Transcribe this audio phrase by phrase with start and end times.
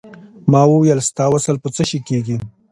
[0.51, 2.37] ما وویل ستا وصل په څه شی کېږي.